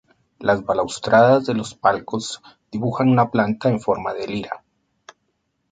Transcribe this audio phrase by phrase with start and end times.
[0.39, 4.63] Las balaustradas de los palcos dibujan una planta en forma de lira.